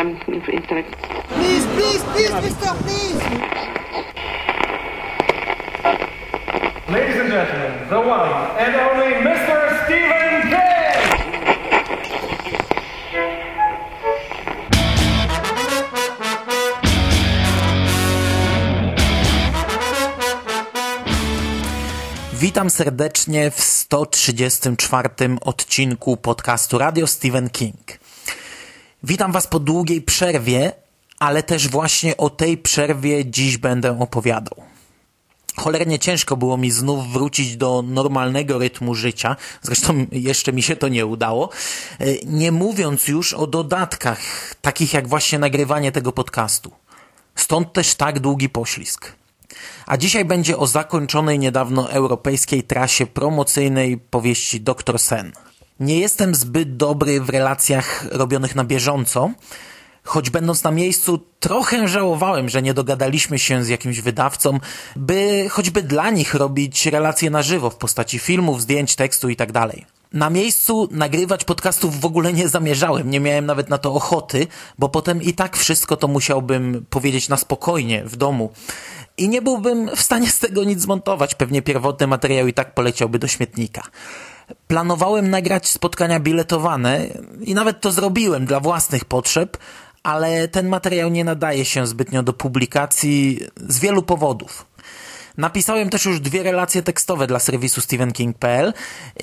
[0.00, 0.16] um,
[0.52, 0.92] intellect.
[1.28, 3.20] Please, please, please, mister, please.
[6.88, 9.84] Ladies and gentlemen, the one and only Mr.
[9.84, 10.60] Stephen King!
[22.40, 25.10] Witam serdecznie w 134
[25.40, 27.99] odcinku podcastu Radio Stephen King.
[29.02, 30.72] Witam Was po długiej przerwie,
[31.18, 34.62] ale też właśnie o tej przerwie dziś będę opowiadał.
[35.56, 40.88] Cholernie ciężko było mi znów wrócić do normalnego rytmu życia, zresztą jeszcze mi się to
[40.88, 41.48] nie udało,
[42.26, 44.20] nie mówiąc już o dodatkach,
[44.60, 46.72] takich jak właśnie nagrywanie tego podcastu.
[47.34, 49.12] Stąd też tak długi poślizg.
[49.86, 54.98] A dzisiaj będzie o zakończonej niedawno europejskiej trasie promocyjnej powieści Dr.
[54.98, 55.32] Sen.
[55.80, 59.30] Nie jestem zbyt dobry w relacjach robionych na bieżąco,
[60.04, 64.60] choć będąc na miejscu trochę żałowałem, że nie dogadaliśmy się z jakimś wydawcą,
[64.96, 69.52] by choćby dla nich robić relacje na żywo w postaci filmów, zdjęć, tekstu itd.
[69.52, 69.70] Tak
[70.12, 74.46] na miejscu nagrywać podcastów w ogóle nie zamierzałem, nie miałem nawet na to ochoty,
[74.78, 78.52] bo potem i tak wszystko to musiałbym powiedzieć na spokojnie, w domu.
[79.16, 83.18] I nie byłbym w stanie z tego nic zmontować, pewnie pierwotny materiał i tak poleciałby
[83.18, 83.82] do śmietnika.
[84.68, 87.06] Planowałem nagrać spotkania biletowane
[87.40, 89.56] i nawet to zrobiłem dla własnych potrzeb,
[90.02, 94.66] ale ten materiał nie nadaje się zbytnio do publikacji z wielu powodów.
[95.36, 98.72] Napisałem też już dwie relacje tekstowe dla serwisu StephenKing.pl.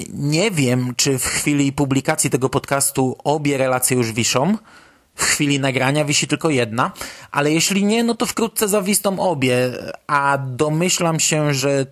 [0.10, 4.58] Nie wiem, czy w chwili publikacji tego podcastu obie relacje już wiszą.
[5.16, 6.92] W chwili nagrania wisi tylko jedna,
[7.32, 9.72] ale jeśli nie, no to wkrótce zawisną obie,
[10.08, 11.86] a domyślam się, że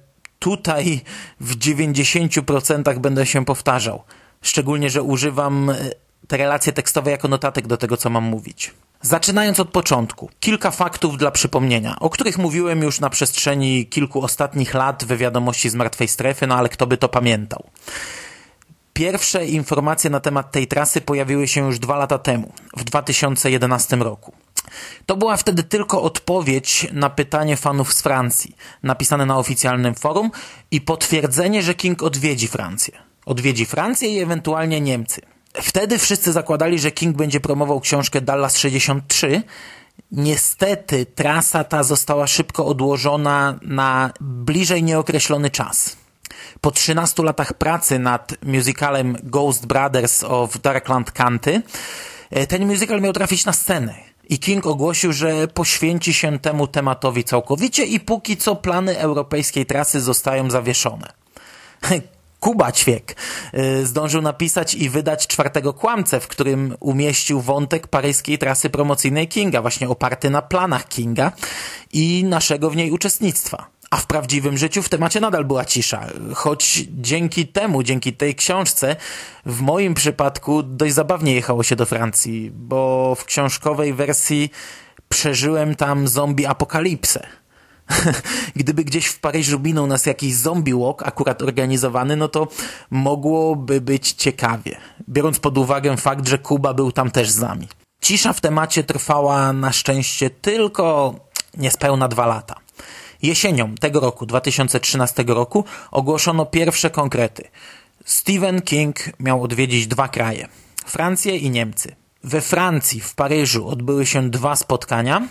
[0.45, 1.01] tutaj
[1.39, 4.03] w 90% będę się powtarzał.
[4.41, 5.71] Szczególnie, że używam
[6.27, 8.73] te relacje tekstowe jako notatek do tego, co mam mówić.
[9.01, 14.73] Zaczynając od początku, kilka faktów dla przypomnienia, o których mówiłem już na przestrzeni kilku ostatnich
[14.73, 17.63] lat we wiadomości z martwej strefy, no ale kto by to pamiętał.
[18.93, 24.44] Pierwsze informacje na temat tej trasy pojawiły się już dwa lata temu, w 2011 roku.
[25.05, 30.31] To była wtedy tylko odpowiedź na pytanie fanów z Francji, napisane na oficjalnym forum
[30.71, 32.93] i potwierdzenie, że King odwiedzi Francję.
[33.25, 35.21] Odwiedzi Francję i ewentualnie Niemcy.
[35.53, 39.43] Wtedy wszyscy zakładali, że King będzie promował książkę Dallas 63.
[40.11, 45.97] Niestety trasa ta została szybko odłożona na bliżej nieokreślony czas.
[46.61, 51.61] Po 13 latach pracy nad musicalem Ghost Brothers of Darkland County,
[52.47, 53.95] ten musical miał trafić na scenę.
[54.29, 60.01] I King ogłosił, że poświęci się temu tematowi całkowicie i póki co plany europejskiej trasy
[60.01, 61.13] zostają zawieszone.
[62.39, 63.15] Kuba Ćwiek
[63.83, 69.89] zdążył napisać i wydać czwartego kłamcę, w którym umieścił wątek paryskiej trasy promocyjnej Kinga, właśnie
[69.89, 71.31] oparty na planach Kinga
[71.93, 73.74] i naszego w niej uczestnictwa.
[73.95, 78.95] A w prawdziwym życiu w temacie nadal była cisza, choć dzięki temu, dzięki tej książce,
[79.45, 84.51] w moim przypadku dość zabawnie jechało się do Francji, bo w książkowej wersji
[85.09, 87.27] przeżyłem tam zombie apokalipsę.
[88.55, 92.47] Gdyby gdzieś w Paryżu minął nas jakiś zombie walk, akurat organizowany, no to
[92.89, 94.77] mogłoby być ciekawie,
[95.09, 97.67] biorąc pod uwagę fakt, że Kuba był tam też z nami.
[98.01, 101.15] Cisza w temacie trwała na szczęście tylko
[101.57, 102.64] niespełna dwa lata.
[103.21, 107.47] Jesienią tego roku, 2013 roku, ogłoszono pierwsze konkrety.
[108.05, 110.47] Stephen King miał odwiedzić dwa kraje.
[110.85, 111.95] Francję i Niemcy.
[112.23, 115.27] We Francji, w Paryżu odbyły się dwa spotkania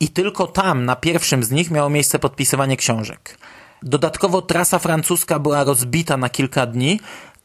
[0.00, 3.38] i tylko tam, na pierwszym z nich, miało miejsce podpisywanie książek.
[3.82, 7.00] Dodatkowo trasa francuska była rozbita na kilka dni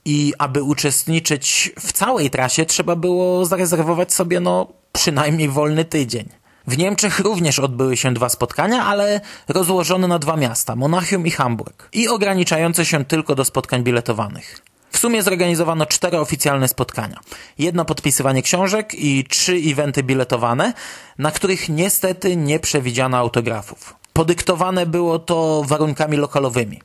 [0.06, 6.30] i aby uczestniczyć w całej trasie trzeba było zarezerwować sobie no przynajmniej wolny tydzień.
[6.68, 11.90] W Niemczech również odbyły się dwa spotkania, ale rozłożone na dwa miasta, Monachium i Hamburg,
[11.94, 14.62] i ograniczające się tylko do spotkań biletowanych.
[14.92, 17.20] W sumie zorganizowano cztery oficjalne spotkania.
[17.58, 20.74] Jedno podpisywanie książek i trzy eventy biletowane,
[21.18, 23.96] na których niestety nie przewidziano autografów.
[24.14, 26.82] Podyktowane było to warunkami lokalowymi.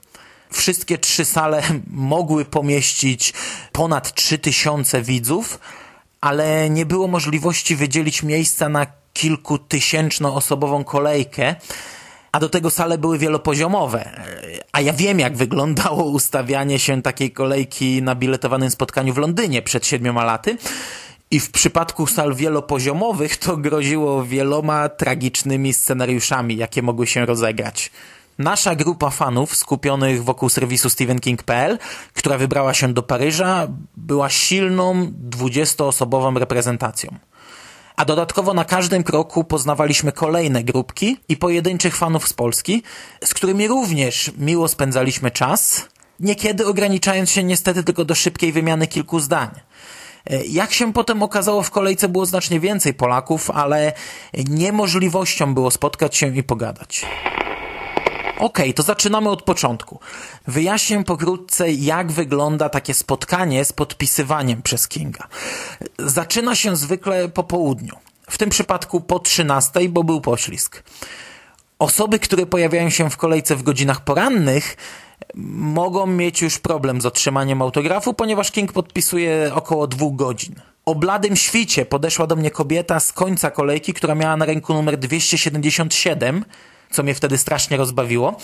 [0.51, 1.63] Wszystkie trzy sale
[2.15, 3.33] mogły pomieścić
[3.73, 5.59] ponad 3000 widzów,
[6.21, 8.87] ale nie było możliwości wydzielić miejsca na
[9.21, 11.55] kilkutysięcznoosobową kolejkę,
[12.33, 14.11] a do tego sale były wielopoziomowe.
[14.73, 19.87] A ja wiem, jak wyglądało ustawianie się takiej kolejki na biletowanym spotkaniu w Londynie przed
[19.87, 20.57] siedmioma laty.
[21.31, 27.91] I w przypadku sal wielopoziomowych to groziło wieloma tragicznymi scenariuszami, jakie mogły się rozegrać.
[28.39, 31.79] Nasza grupa fanów skupionych wokół serwisu StephenKing.pl,
[32.15, 37.19] która wybrała się do Paryża, była silną, dwudziestoosobową reprezentacją.
[38.01, 42.83] A dodatkowo na każdym kroku poznawaliśmy kolejne grupki i pojedynczych fanów z Polski,
[43.25, 45.89] z którymi również miło spędzaliśmy czas,
[46.21, 49.49] niekiedy ograniczając się niestety tylko do szybkiej wymiany kilku zdań.
[50.27, 53.93] E, jak się potem okazało, w kolejce było znacznie więcej Polaków, ale
[54.49, 57.07] niemożliwością było spotkać się i pogadać.
[58.41, 60.01] Okej, okay, to zaczynamy od początku.
[60.47, 65.29] Wyjaśnię pokrótce, jak wygląda takie spotkanie z podpisywaniem przez Kinga.
[65.99, 67.97] Zaczyna się zwykle po południu.
[68.31, 70.83] W tym przypadku po 13, bo był poślizg.
[71.79, 74.77] Osoby, które pojawiają się w kolejce w godzinach porannych,
[75.35, 80.55] mogą mieć już problem z otrzymaniem autografu, ponieważ King podpisuje około dwóch godzin.
[80.87, 84.99] O bladym świcie podeszła do mnie kobieta z końca kolejki, która miała na ręku numer
[84.99, 86.45] 277,
[86.91, 88.37] co mnie wtedy strasznie rozbawiło.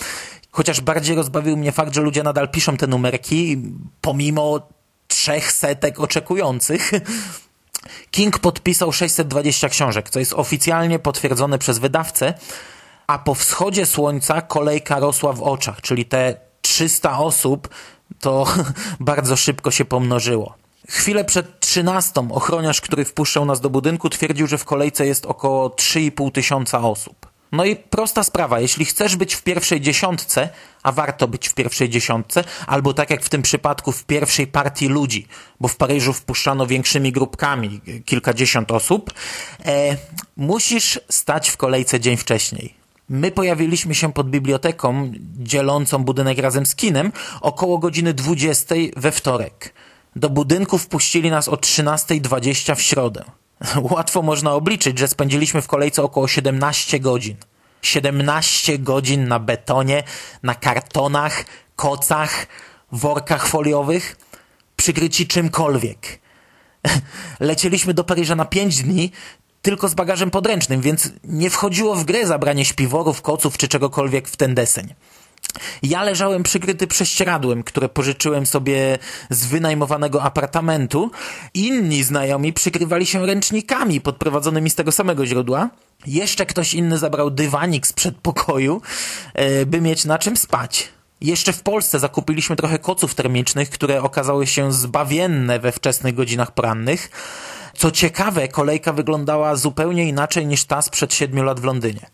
[0.51, 3.57] Chociaż bardziej rozbawił mnie fakt, że ludzie nadal piszą te numerki,
[4.01, 4.67] pomimo
[5.07, 6.91] trzech setek oczekujących.
[8.11, 12.33] King podpisał 620 książek, co jest oficjalnie potwierdzone przez wydawcę,
[13.07, 17.69] a po wschodzie słońca kolejka rosła w oczach, czyli te 300 osób
[18.19, 18.45] to
[18.99, 20.55] bardzo szybko się pomnożyło.
[20.89, 25.69] Chwilę przed 13 ochroniarz, który wpuszczał nas do budynku, twierdził, że w kolejce jest około
[25.69, 27.26] 3,5 tysiąca osób.
[27.51, 30.49] No i prosta sprawa, jeśli chcesz być w pierwszej dziesiątce,
[30.83, 34.87] a warto być w pierwszej dziesiątce, albo tak jak w tym przypadku w pierwszej partii
[34.87, 35.27] ludzi,
[35.59, 39.13] bo w Paryżu wpuszczano większymi grupkami, kilkadziesiąt osób,
[39.65, 39.97] e,
[40.37, 42.73] musisz stać w kolejce dzień wcześniej.
[43.09, 47.11] My pojawiliśmy się pod biblioteką dzielącą budynek razem z kinem
[47.41, 49.73] około godziny 20 we wtorek.
[50.15, 53.23] Do budynku wpuścili nas o 13.20 w środę.
[53.91, 57.37] Łatwo można obliczyć, że spędziliśmy w kolejce około 17 godzin.
[57.81, 60.03] 17 godzin na betonie,
[60.43, 61.45] na kartonach,
[61.75, 62.47] kocach,
[62.91, 64.17] workach foliowych,
[64.75, 66.19] przykryci czymkolwiek.
[67.39, 69.11] Lecieliśmy do Paryża na 5 dni,
[69.61, 74.37] tylko z bagażem podręcznym, więc nie wchodziło w grę zabranie śpiworów, koców czy czegokolwiek w
[74.37, 74.93] ten deseń.
[75.83, 78.97] Ja leżałem przykryty prześcieradłem, które pożyczyłem sobie
[79.29, 81.11] z wynajmowanego apartamentu.
[81.53, 85.69] Inni znajomi przykrywali się ręcznikami podprowadzonymi z tego samego źródła.
[86.07, 88.81] Jeszcze ktoś inny zabrał dywanik z przedpokoju,
[89.33, 90.89] e, by mieć na czym spać.
[91.21, 97.09] Jeszcze w Polsce zakupiliśmy trochę koców termicznych, które okazały się zbawienne we wczesnych godzinach porannych.
[97.73, 102.09] Co ciekawe, kolejka wyglądała zupełnie inaczej niż ta sprzed siedmiu lat w Londynie.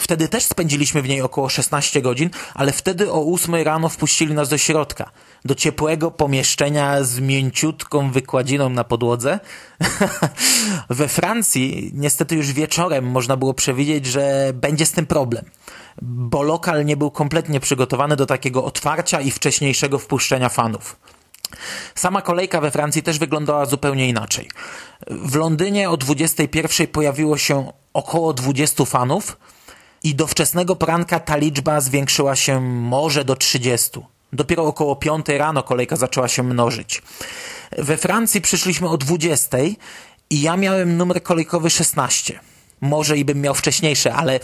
[0.00, 4.48] Wtedy też spędziliśmy w niej około 16 godzin, ale wtedy o 8 rano wpuścili nas
[4.48, 5.10] do środka,
[5.44, 9.40] do ciepłego pomieszczenia z mięciutką wykładziną na podłodze.
[10.90, 15.44] We Francji niestety już wieczorem można było przewidzieć, że będzie z tym problem,
[16.02, 20.96] bo lokal nie był kompletnie przygotowany do takiego otwarcia i wcześniejszego wpuszczenia fanów.
[21.94, 24.48] Sama kolejka we Francji też wyglądała zupełnie inaczej.
[25.10, 29.36] W Londynie o 21 pojawiło się około 20 fanów
[30.04, 34.00] i do wczesnego poranka ta liczba zwiększyła się może do 30.
[34.32, 37.02] Dopiero około 5 rano kolejka zaczęła się mnożyć.
[37.78, 39.58] We Francji przyszliśmy o 20
[40.30, 42.40] i ja miałem numer kolejkowy 16
[42.80, 44.40] może i bym miał wcześniejsze, ale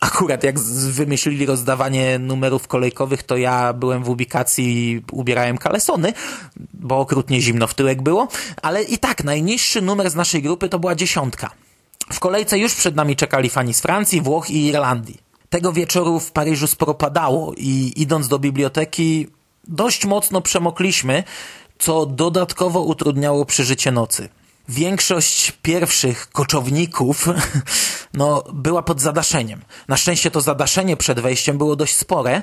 [0.00, 0.60] akurat jak
[0.90, 6.12] wymyślili rozdawanie numerów kolejkowych, to ja byłem w ubikacji i ubierałem kalesony,
[6.74, 8.28] bo okrutnie zimno w tyłek było,
[8.62, 11.50] ale i tak najniższy numer z naszej grupy to była dziesiątka.
[12.12, 15.16] W kolejce już przed nami czekali fani z Francji, Włoch i Irlandii.
[15.50, 19.26] Tego wieczoru w Paryżu sporo padało i idąc do biblioteki
[19.68, 21.24] dość mocno przemokliśmy,
[21.78, 24.28] co dodatkowo utrudniało przeżycie nocy
[24.68, 27.26] większość pierwszych koczowników
[28.14, 29.60] no, była pod zadaszeniem.
[29.88, 32.42] Na szczęście to zadaszenie przed wejściem było dość spore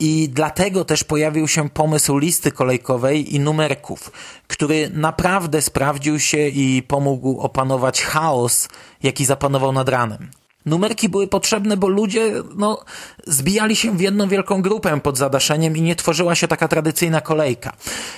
[0.00, 4.10] i dlatego też pojawił się pomysł listy kolejkowej i numerków,
[4.46, 8.68] który naprawdę sprawdził się i pomógł opanować chaos,
[9.02, 10.30] jaki zapanował nad ranem.
[10.66, 12.84] Numerki były potrzebne, bo ludzie no,
[13.26, 17.72] zbijali się w jedną wielką grupę pod zadaszeniem i nie tworzyła się taka tradycyjna kolejka.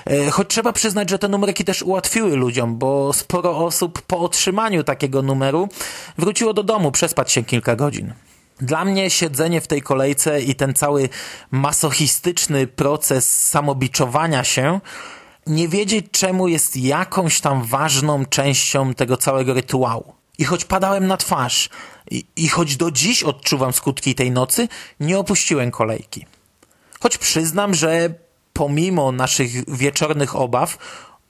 [0.06, 4.84] E, choć trzeba przyznać, że te numerki też ułatwiły ludziom, bo sporo osób po otrzymaniu
[4.84, 5.68] takiego numeru
[6.18, 8.12] wróciło do domu przespać się kilka godzin.
[8.62, 11.08] Dla mnie siedzenie w tej kolejce i ten cały
[11.50, 14.80] masochistyczny proces samobiczowania się
[15.46, 20.14] nie wiedzieć czemu jest jakąś tam ważną częścią tego całego rytuału.
[20.38, 21.68] I choć padałem na twarz
[22.10, 24.68] i, i choć do dziś odczuwam skutki tej nocy,
[25.00, 26.26] nie opuściłem kolejki.
[27.00, 28.14] Choć przyznam, że
[28.52, 30.78] pomimo naszych wieczornych obaw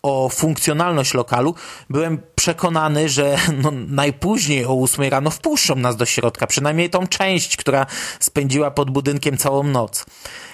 [0.03, 1.55] o funkcjonalność lokalu,
[1.91, 7.57] byłem przekonany, że no, najpóźniej o 8 rano wpuszczą nas do środka, przynajmniej tą część,
[7.57, 7.87] która
[8.21, 10.05] spędziła pod budynkiem całą noc.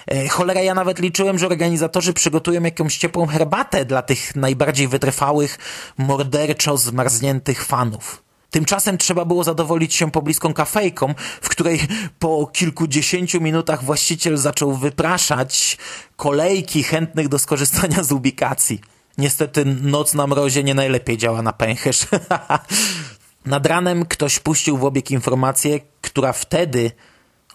[0.07, 5.59] E, cholera, ja nawet liczyłem, że organizatorzy przygotują jakąś ciepłą herbatę dla tych najbardziej wytrwałych,
[5.99, 8.23] morderczo zmarzniętych fanów.
[8.50, 11.81] Tymczasem trzeba było zadowolić się pobliską kafejką, w której
[12.19, 15.78] po kilkudziesięciu minutach właściciel zaczął wypraszać
[16.17, 18.81] kolejki chętnych do skorzystania z ubikacji.
[19.19, 22.07] Niestety noc na mrozie nie najlepiej działa na pęcherz.
[23.47, 26.91] Nad ranem ktoś puścił w obieg informację, która wtedy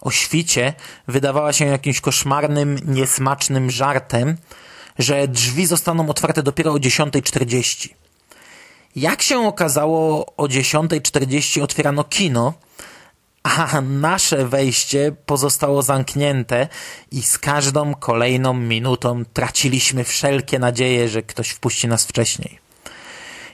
[0.00, 0.72] o świcie
[1.08, 4.36] wydawała się jakimś koszmarnym, niesmacznym żartem,
[4.98, 7.88] że drzwi zostaną otwarte dopiero o 10.40.
[8.96, 12.54] Jak się okazało, o 10.40 otwierano kino,
[13.44, 16.68] a nasze wejście pozostało zamknięte
[17.10, 22.58] i z każdą kolejną minutą traciliśmy wszelkie nadzieje, że ktoś wpuści nas wcześniej.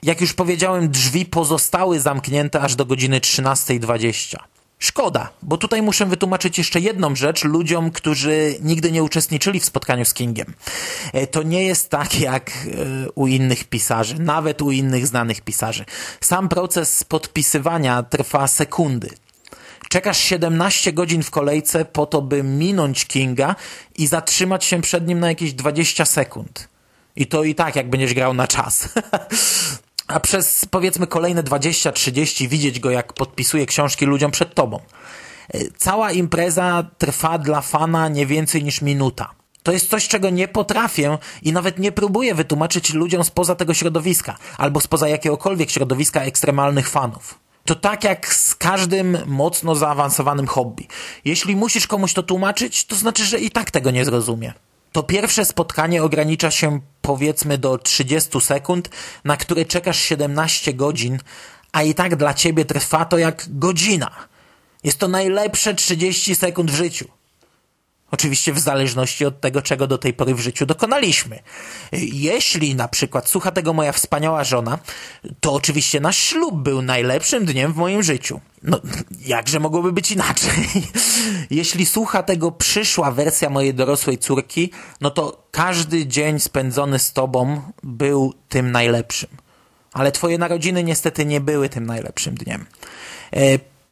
[0.03, 4.37] Jak już powiedziałem, drzwi pozostały zamknięte aż do godziny 13.20.
[4.79, 10.05] Szkoda, bo tutaj muszę wytłumaczyć jeszcze jedną rzecz ludziom, którzy nigdy nie uczestniczyli w spotkaniu
[10.05, 10.55] z Kingiem.
[11.13, 15.85] E, to nie jest tak jak e, u innych pisarzy, nawet u innych znanych pisarzy.
[16.21, 19.11] Sam proces podpisywania trwa sekundy.
[19.91, 23.57] Czekasz 17 godzin w kolejce po to, by minąć Kinga
[23.99, 26.69] i zatrzymać się przed nim na jakieś 20 sekund.
[27.17, 28.89] I to i tak, jak będziesz grał na czas.
[30.07, 34.81] a przez powiedzmy kolejne 20-30 widzieć go, jak podpisuje książki ludziom przed tobą.
[35.55, 39.31] E, cała impreza trwa dla fana nie więcej niż minuta.
[39.63, 44.37] To jest coś, czego nie potrafię i nawet nie próbuję wytłumaczyć ludziom spoza tego środowiska,
[44.59, 47.40] albo spoza jakiegokolwiek środowiska ekstremalnych fanów.
[47.71, 50.87] To tak jak z każdym mocno zaawansowanym hobby.
[51.25, 54.53] Jeśli musisz komuś to tłumaczyć, to znaczy, że i tak tego nie zrozumie.
[54.93, 58.91] To pierwsze spotkanie ogranicza się powiedzmy do 30 sekund,
[59.25, 61.19] na które czekasz 17 godzin,
[61.73, 64.11] a i tak dla ciebie trwa to jak godzina.
[64.85, 67.20] Jest to najlepsze 30 sekund w życiu.
[68.11, 71.39] Oczywiście w zależności od tego, czego do tej pory w życiu dokonaliśmy.
[71.93, 74.79] Jeśli na przykład słucha tego moja wspaniała żona,
[75.41, 78.41] to oczywiście nasz ślub był najlepszym dniem w moim życiu.
[78.63, 78.81] No,
[79.27, 80.51] jakże mogłoby być inaczej?
[81.51, 87.63] Jeśli słucha tego przyszła wersja mojej dorosłej córki, no to każdy dzień spędzony z tobą
[87.83, 89.31] był tym najlepszym.
[89.93, 92.67] Ale twoje narodziny niestety nie były tym najlepszym dniem.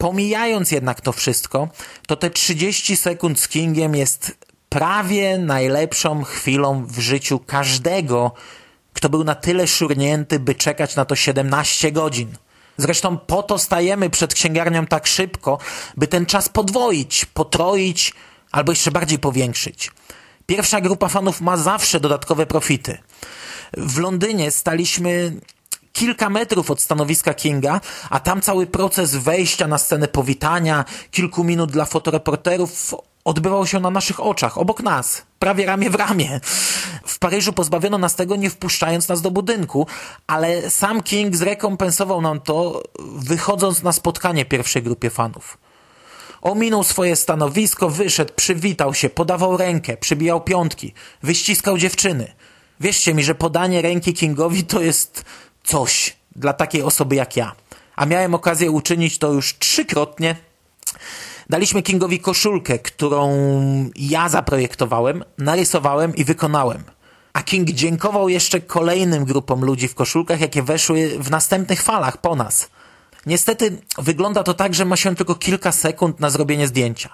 [0.01, 1.67] Pomijając jednak to wszystko,
[2.07, 4.37] to te 30 sekund z Kingiem jest
[4.69, 8.31] prawie najlepszą chwilą w życiu każdego,
[8.93, 12.37] kto był na tyle szurnięty, by czekać na to 17 godzin.
[12.77, 15.57] Zresztą po to stajemy przed księgarnią tak szybko,
[15.97, 18.13] by ten czas podwoić, potroić
[18.51, 19.91] albo jeszcze bardziej powiększyć.
[20.45, 22.97] Pierwsza grupa fanów ma zawsze dodatkowe profity.
[23.77, 25.33] W Londynie staliśmy
[25.99, 31.71] kilka metrów od stanowiska Kinga, a tam cały proces wejścia na scenę powitania, kilku minut
[31.71, 36.39] dla fotoreporterów odbywał się na naszych oczach, obok nas, prawie ramię w ramię.
[37.05, 39.87] W Paryżu pozbawiono nas tego, nie wpuszczając nas do budynku,
[40.27, 42.83] ale sam King zrekompensował nam to,
[43.15, 45.57] wychodząc na spotkanie pierwszej grupie fanów.
[46.41, 52.33] Ominął swoje stanowisko, wyszedł, przywitał się, podawał rękę, przybijał piątki, wyściskał dziewczyny.
[52.79, 55.25] Wierzcie mi, że podanie ręki Kingowi to jest
[55.69, 57.55] coś dla takiej osoby jak ja.
[57.95, 60.35] A miałem okazję uczynić to już trzykrotnie.
[61.49, 63.29] Daliśmy Kingowi koszulkę, którą
[63.95, 66.83] ja zaprojektowałem, narysowałem i wykonałem.
[67.33, 72.35] A King dziękował jeszcze kolejnym grupom ludzi w koszulkach, jakie weszły w następnych falach po
[72.35, 72.69] nas.
[73.25, 77.09] Niestety wygląda to tak, że ma się tylko kilka sekund na zrobienie zdjęcia.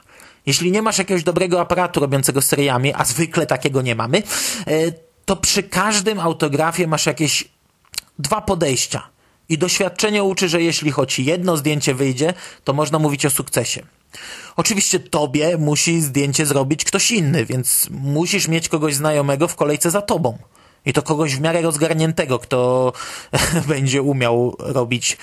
[0.46, 4.92] Jeśli nie masz jakiegoś dobrego aparatu robiącego seriami, a zwykle takiego nie mamy, e,
[5.26, 7.55] to przy każdym autografie masz jakieś
[8.20, 9.08] dwa podejścia.
[9.50, 13.86] I doświadczenie uczy, że jeśli choć jedno zdjęcie wyjdzie, to można mówić o sukcesie.
[14.56, 20.02] Oczywiście tobie musi zdjęcie zrobić ktoś inny, więc musisz mieć kogoś znajomego w kolejce za
[20.02, 20.38] tobą.
[20.86, 22.94] I to kogoś w miarę rozgarniętego, kto
[23.68, 25.18] będzie umiał robić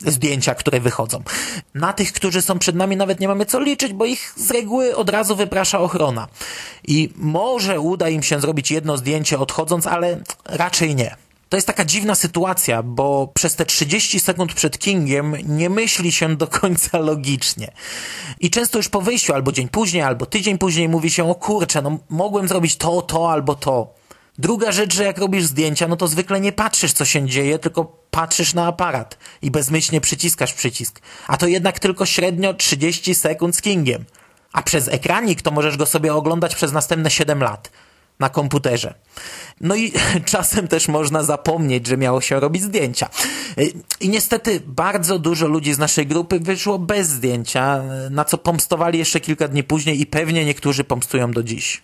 [0.00, 1.22] zdjęcia, które wychodzą.
[1.74, 4.96] Na tych, którzy są przed nami, nawet nie mamy co liczyć, bo ich z reguły
[4.96, 6.28] od razu wyprasza ochrona.
[6.84, 11.16] I może uda im się zrobić jedno zdjęcie odchodząc, ale raczej nie.
[11.48, 16.36] To jest taka dziwna sytuacja, bo przez te 30 sekund przed Kingiem nie myśli się
[16.36, 17.72] do końca logicznie.
[18.40, 21.82] I często już po wyjściu, albo dzień później, albo tydzień później mówi się, o kurczę,
[21.82, 23.94] no mogłem zrobić to, to albo to.
[24.38, 27.84] Druga rzecz, że jak robisz zdjęcia, no to zwykle nie patrzysz, co się dzieje, tylko
[28.10, 31.00] patrzysz na aparat i bezmyślnie przyciskasz przycisk.
[31.26, 34.04] A to jednak tylko średnio 30 sekund z Kingiem.
[34.52, 37.70] A przez ekranik to możesz go sobie oglądać przez następne 7 lat
[38.20, 38.94] na komputerze.
[39.60, 39.92] No i
[40.32, 43.08] czasem też można zapomnieć, że miało się robić zdjęcia.
[44.00, 49.20] I niestety bardzo dużo ludzi z naszej grupy wyszło bez zdjęcia, na co pomstowali jeszcze
[49.20, 51.82] kilka dni później i pewnie niektórzy pomstują do dziś.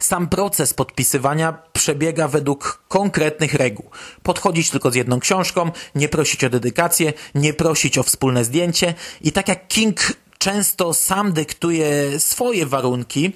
[0.00, 3.90] Sam proces podpisywania przebiega według konkretnych reguł.
[4.22, 9.32] Podchodzić tylko z jedną książką, nie prosić o dedykację, nie prosić o wspólne zdjęcie i
[9.32, 10.00] tak jak King
[10.40, 13.32] często sam dyktuje swoje warunki,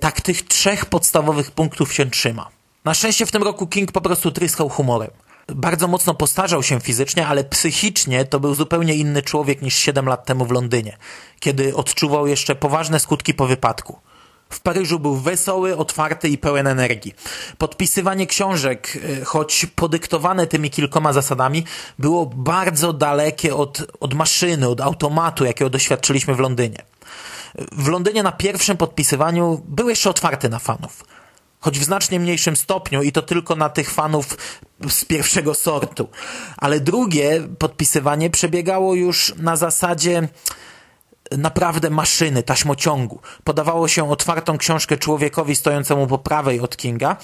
[0.00, 2.48] tak tych trzech podstawowych punktów się trzyma.
[2.84, 5.10] Na szczęście w tym roku King po prostu tryskał humorem.
[5.54, 10.24] Bardzo mocno postarzał się fizycznie, ale psychicznie to był zupełnie inny człowiek niż 7 lat
[10.24, 10.96] temu w Londynie,
[11.40, 13.98] kiedy odczuwał jeszcze poważne skutki po wypadku.
[14.50, 17.14] W Paryżu był wesoły, otwarty i pełen energii.
[17.58, 21.64] Podpisywanie książek, e, choć podyktowane tymi kilkoma zasadami,
[21.98, 26.82] było bardzo dalekie od, od maszyny, od automatu, jakiego doświadczyliśmy w Londynie.
[27.72, 31.04] W Londynie na pierwszym podpisywaniu był jeszcze otwarty na fanów.
[31.60, 34.36] Choć w znacznie mniejszym stopniu i to tylko na tych fanów
[34.88, 36.08] z pierwszego sortu.
[36.56, 40.28] Ale drugie podpisywanie przebiegało już na zasadzie
[41.36, 43.20] naprawdę maszyny, taśmociągu.
[43.44, 47.16] Podawało się otwartą książkę człowiekowi stojącemu po prawej od Kinga.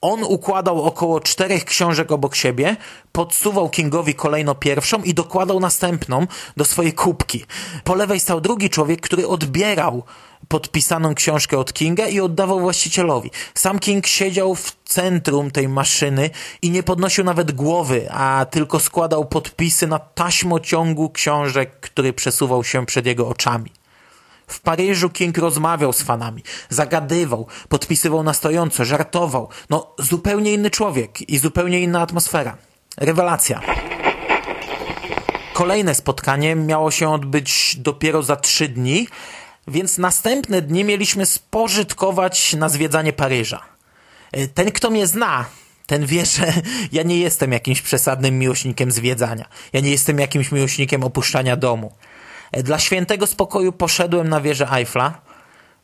[0.00, 2.76] On układał około czterech książek obok siebie,
[3.12, 7.44] podsuwał Kingowi kolejno pierwszą i dokładał następną do swojej kubki.
[7.84, 10.02] Po lewej stał drugi człowiek, który odbierał
[10.48, 13.30] podpisaną książkę od Kinga i oddawał właścicielowi.
[13.54, 16.30] Sam King siedział w centrum tej maszyny
[16.62, 22.86] i nie podnosił nawet głowy, a tylko składał podpisy na taśmociągu książek, który przesuwał się
[22.86, 23.70] przed jego oczami.
[24.46, 29.48] W Paryżu King rozmawiał z fanami, zagadywał, podpisywał na stojąco, żartował.
[29.70, 32.56] No, zupełnie inny człowiek i zupełnie inna atmosfera.
[32.96, 33.60] Rewelacja.
[35.52, 39.08] Kolejne spotkanie miało się odbyć dopiero za trzy dni,
[39.68, 43.62] więc następne dni mieliśmy spożytkować na zwiedzanie Paryża.
[44.32, 45.44] E, ten, kto mnie zna,
[45.86, 46.52] ten wie, że
[46.92, 49.44] ja nie jestem jakimś przesadnym miłośnikiem zwiedzania.
[49.72, 51.92] Ja nie jestem jakimś miłośnikiem opuszczania domu.
[52.52, 55.27] E, dla świętego spokoju poszedłem na wieżę Eiffla.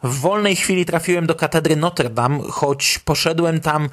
[0.04, 3.88] W wolnej chwili trafiłem do katedry Notre Dame, choć poszedłem tam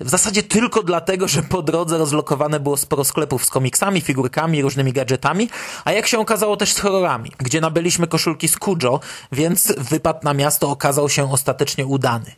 [0.00, 4.92] w zasadzie tylko dlatego, że po drodze rozlokowane było sporo sklepów z komiksami, figurkami, różnymi
[4.92, 5.48] gadżetami,
[5.84, 9.00] a jak się okazało też z horrorami, gdzie nabyliśmy koszulki z Kujo,
[9.32, 12.32] więc wypad na miasto okazał się ostatecznie udany.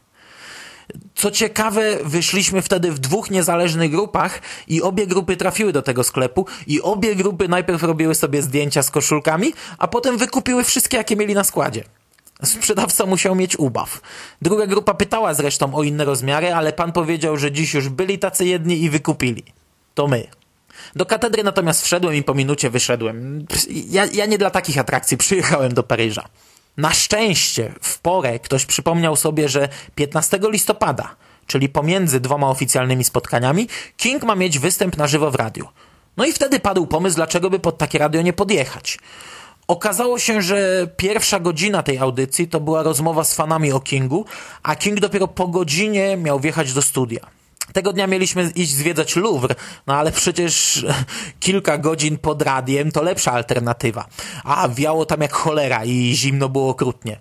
[1.15, 6.47] Co ciekawe, wyszliśmy wtedy w dwóch niezależnych grupach i obie grupy trafiły do tego sklepu
[6.67, 11.35] i obie grupy najpierw robiły sobie zdjęcia z koszulkami, a potem wykupiły wszystkie, jakie mieli
[11.35, 11.85] na składzie.
[12.45, 14.01] Sprzedawca musiał mieć ubaw.
[14.43, 18.47] Druga grupa pytała zresztą o inne rozmiary, ale pan powiedział, że dziś już byli tacy
[18.47, 19.43] jedni i wykupili.
[19.95, 20.27] To my.
[20.97, 23.47] Do katedry natomiast wszedłem i po minucie wyszedłem.
[23.71, 26.29] Ja, ja nie dla takich atrakcji przyjechałem do Paryża.
[26.77, 33.69] Na szczęście w porę ktoś przypomniał sobie, że 15 listopada, czyli pomiędzy dwoma oficjalnymi spotkaniami,
[33.97, 35.69] King ma mieć występ na żywo w radiu.
[36.17, 38.99] No i wtedy padł pomysł, dlaczego by pod takie radio nie podjechać.
[39.69, 44.25] Okazało się, że pierwsza godzina tej audycji to była rozmowa z fanami o Kingu,
[44.63, 47.21] a King dopiero po godzinie miał wjechać do studia.
[47.73, 49.55] Tego dnia mieliśmy iść zwiedzać Louvre,
[49.87, 50.85] no ale przecież
[51.41, 54.07] kilka godzin pod radiem to lepsza alternatywa.
[54.45, 57.19] A wiało tam jak cholera i zimno było okrutnie.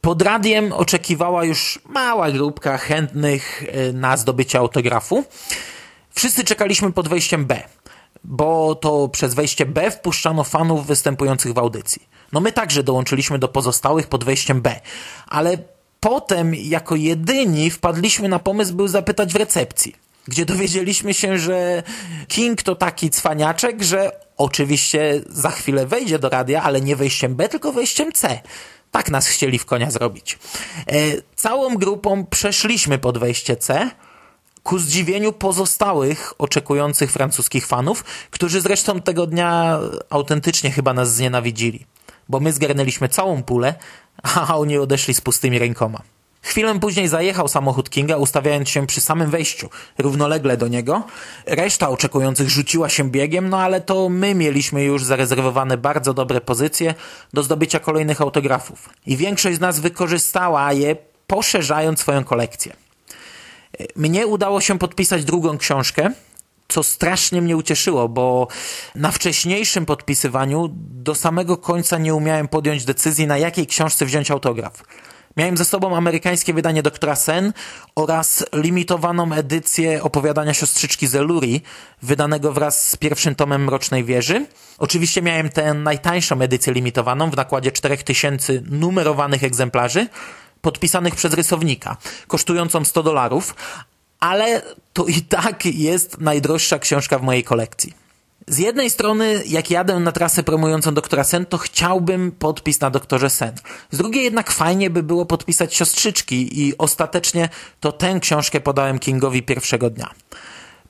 [0.00, 5.24] Pod radiem oczekiwała już mała grupka chętnych e, na zdobycie autografu.
[6.10, 7.62] Wszyscy czekaliśmy pod wejściem B
[8.28, 12.08] bo to przez wejście B wpuszczano fanów występujących w audycji.
[12.32, 14.80] No my także dołączyliśmy do pozostałych pod wejściem B,
[15.26, 15.58] ale
[16.00, 19.94] potem jako jedyni wpadliśmy na pomysł, by zapytać w recepcji,
[20.28, 21.82] gdzie dowiedzieliśmy się, że
[22.28, 27.48] King to taki cwaniaczek, że oczywiście za chwilę wejdzie do radia, ale nie wejściem B,
[27.48, 28.40] tylko wejściem C.
[28.90, 30.38] Tak nas chcieli w konia zrobić.
[30.86, 30.96] E,
[31.36, 33.90] całą grupą przeszliśmy pod wejście C,
[34.66, 39.78] ku zdziwieniu pozostałych oczekujących francuskich fanów, którzy zresztą tego dnia
[40.10, 41.86] autentycznie chyba nas znienawidzili.
[42.28, 43.74] Bo my zgarnęliśmy całą pulę,
[44.22, 46.02] a oni odeszli z pustymi rękoma.
[46.42, 51.02] Chwilę później zajechał samochód Kinga, ustawiając się przy samym wejściu, równolegle do niego.
[51.46, 56.94] Reszta oczekujących rzuciła się biegiem, no ale to my mieliśmy już zarezerwowane bardzo dobre pozycje
[57.32, 58.88] do zdobycia kolejnych autografów.
[59.06, 62.85] I większość z nas wykorzystała je, poszerzając swoją kolekcję.
[63.96, 66.10] Mnie udało się podpisać drugą książkę,
[66.68, 68.48] co strasznie mnie ucieszyło, bo
[68.94, 74.82] na wcześniejszym podpisywaniu do samego końca nie umiałem podjąć decyzji, na jakiej książce wziąć autograf.
[75.36, 77.52] Miałem ze sobą amerykańskie wydanie Doktora Sen
[77.94, 81.62] oraz limitowaną edycję opowiadania siostrzyczki Zeluri,
[82.02, 84.46] wydanego wraz z pierwszym tomem Mrocznej Wieży.
[84.78, 90.06] Oczywiście miałem tę najtańszą edycję limitowaną w nakładzie 4000 numerowanych egzemplarzy,
[90.66, 93.54] podpisanych przez rysownika, kosztującą 100 dolarów,
[94.20, 97.92] ale to i tak jest najdroższa książka w mojej kolekcji.
[98.46, 103.30] Z jednej strony, jak jadę na trasę promującą doktora Sen, to chciałbym podpis na doktorze
[103.30, 103.54] Sen.
[103.90, 107.48] Z drugiej jednak fajnie by było podpisać siostrzyczki i ostatecznie
[107.80, 110.10] to tę książkę podałem Kingowi pierwszego dnia.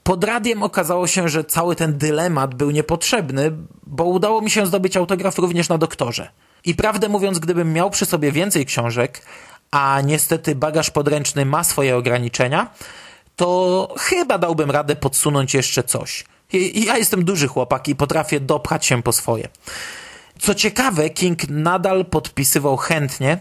[0.02, 3.52] Pod radiem okazało się, że cały ten dylemat był niepotrzebny,
[3.86, 6.28] bo udało mi się zdobyć autograf również na doktorze.
[6.64, 9.22] I prawdę mówiąc, gdybym miał przy sobie więcej książek,
[9.70, 12.70] a niestety bagaż podręczny ma swoje ograniczenia,
[13.36, 16.24] to chyba dałbym radę podsunąć jeszcze coś.
[16.74, 19.48] Ja jestem duży chłopak i potrafię dopchać się po swoje.
[20.38, 23.38] Co ciekawe, King nadal podpisywał chętnie,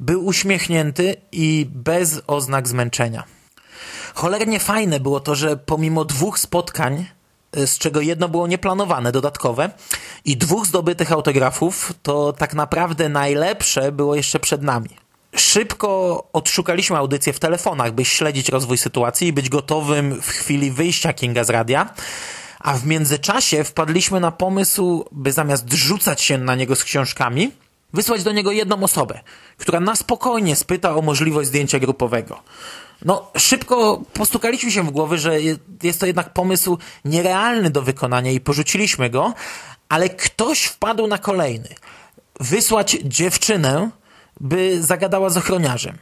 [0.00, 3.24] był uśmiechnięty i bez oznak zmęczenia.
[4.14, 7.06] Cholernie fajne było to, że pomimo dwóch spotkań,
[7.56, 9.70] y, z czego jedno było nieplanowane, dodatkowe,
[10.24, 15.07] i dwóch zdobytych autografów, to tak naprawdę najlepsze było jeszcze przed nami.
[15.36, 21.12] Szybko odszukaliśmy audycję w telefonach, by śledzić rozwój sytuacji i być gotowym w chwili wyjścia
[21.12, 21.94] Kinga z radia.
[22.60, 27.52] A w międzyczasie wpadliśmy na pomysł, by zamiast rzucać się na niego z książkami,
[27.92, 29.20] wysłać do niego jedną osobę,
[29.56, 32.42] która na spokojnie spyta o możliwość zdjęcia grupowego.
[33.04, 35.40] No, szybko postukaliśmy się w głowy, że
[35.82, 39.34] jest to jednak pomysł nierealny do wykonania i porzuciliśmy go,
[39.88, 41.68] ale ktoś wpadł na kolejny.
[42.40, 43.90] Wysłać dziewczynę,
[44.40, 45.98] by zagadała z ochroniarzem.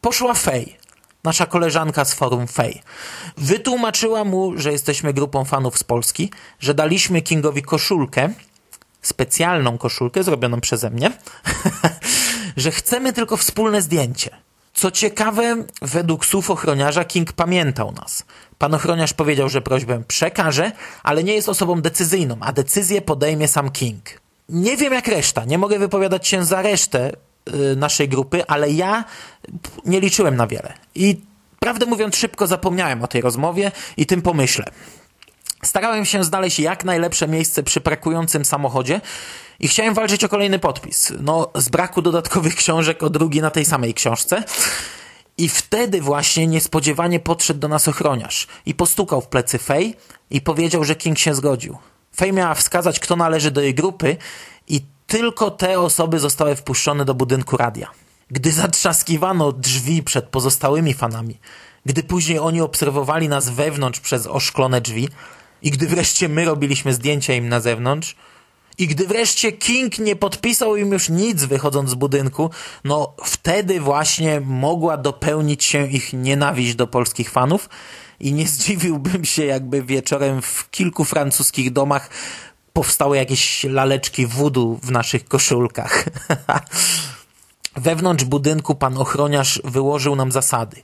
[0.00, 0.76] Poszła Fej,
[1.24, 2.82] nasza koleżanka z forum Fej.
[3.36, 8.28] Wytłumaczyła mu, że jesteśmy grupą fanów z Polski, że daliśmy Kingowi koszulkę,
[9.02, 11.12] specjalną koszulkę zrobioną przeze mnie,
[12.56, 14.30] że chcemy tylko wspólne zdjęcie.
[14.74, 18.24] Co ciekawe, według słów ochroniarza King pamiętał nas.
[18.58, 20.72] Pan ochroniarz powiedział, że prośbę przekaże,
[21.02, 24.02] ale nie jest osobą decyzyjną, a decyzję podejmie sam King.
[24.48, 27.12] Nie wiem jak reszta, nie mogę wypowiadać się za resztę
[27.76, 29.04] naszej grupy, ale ja
[29.84, 30.74] nie liczyłem na wiele.
[30.94, 31.20] I
[31.60, 34.64] prawdę mówiąc, szybko zapomniałem o tej rozmowie i tym pomyśle.
[35.64, 39.00] Starałem się znaleźć jak najlepsze miejsce przy prakującym samochodzie
[39.60, 41.12] i chciałem walczyć o kolejny podpis.
[41.20, 44.44] No, z braku dodatkowych książek o drugi na tej samej książce.
[45.38, 49.96] I wtedy właśnie niespodziewanie podszedł do nas ochroniarz i postukał w plecy Fej
[50.30, 51.78] i powiedział, że King się zgodził.
[52.16, 54.16] Fej miała wskazać, kto należy do jej grupy
[54.68, 57.90] i tylko te osoby zostały wpuszczone do budynku radia.
[58.30, 61.38] Gdy zatrzaskiwano drzwi przed pozostałymi fanami,
[61.86, 65.08] gdy później oni obserwowali nas wewnątrz przez oszklone drzwi
[65.62, 68.16] i gdy wreszcie my robiliśmy zdjęcia im na zewnątrz,
[68.78, 72.50] i gdy wreszcie King nie podpisał im już nic wychodząc z budynku,
[72.84, 77.68] no wtedy właśnie mogła dopełnić się ich nienawiść do polskich fanów
[78.20, 82.10] i nie zdziwiłbym się, jakby wieczorem w kilku francuskich domach
[82.78, 86.04] powstały jakieś laleczki wudu w naszych koszulkach.
[87.76, 90.76] Wewnątrz budynku pan ochroniarz wyłożył nam zasady.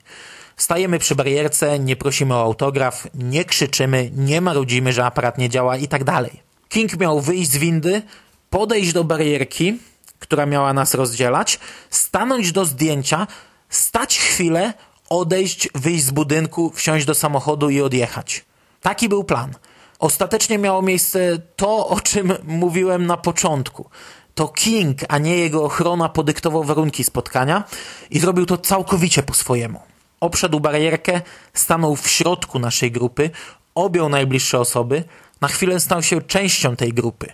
[0.57, 5.77] Stajemy przy barierce, nie prosimy o autograf, nie krzyczymy, nie marudzimy, że aparat nie działa
[5.77, 6.43] i tak dalej.
[6.69, 8.03] King miał wyjść z windy,
[8.51, 9.79] podejść do barierki,
[10.19, 11.59] która miała nas rozdzielać,
[11.91, 13.27] stanąć do zdjęcia,
[13.69, 14.75] stać chwilę,
[15.09, 18.45] odejść, wyjść z budynku, wsiąść do samochodu i odjechać.
[18.81, 19.55] Taki był plan.
[19.99, 23.91] Ostatecznie miało miejsce to, o czym mówiłem na początku.
[24.35, 27.65] To King, a nie jego ochrona podyktował warunki spotkania
[28.11, 29.81] i zrobił to całkowicie po swojemu.
[30.21, 31.21] Obszedł barierkę,
[31.55, 33.31] stanął w środku naszej grupy,
[33.75, 35.05] objął najbliższe osoby,
[35.41, 37.27] na chwilę stał się częścią tej grupy.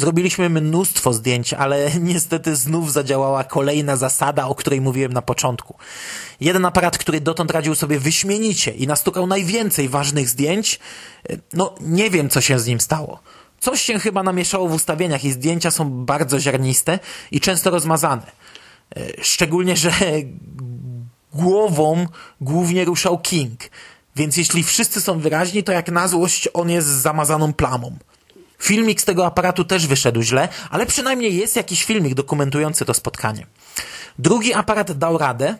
[0.00, 5.74] Zrobiliśmy mnóstwo zdjęć, ale niestety znów zadziałała kolejna zasada, o której mówiłem na początku.
[6.40, 10.80] Jeden aparat, który dotąd radził sobie wyśmienicie i nastukał najwięcej ważnych zdjęć,
[11.52, 13.20] no nie wiem co się z nim stało.
[13.60, 16.98] Coś się chyba namieszało w ustawieniach i zdjęcia są bardzo ziarniste
[17.30, 18.26] i często rozmazane.
[19.22, 19.92] Szczególnie, że
[21.34, 22.06] głową
[22.40, 23.60] głównie ruszał King–
[24.16, 27.96] więc jeśli wszyscy są wyraźni, to jak na złość on jest zamazaną plamą.
[28.60, 33.46] Filmik z tego aparatu też wyszedł źle, ale przynajmniej jest jakiś filmik dokumentujący to spotkanie.
[34.18, 35.54] Drugi aparat dał radę,